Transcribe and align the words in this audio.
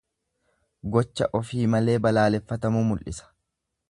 Gocha 0.95 1.27
ofii 1.41 1.67
malee 1.75 1.99
balaaleffatamuu 2.07 2.85
mul'sa. 2.91 3.33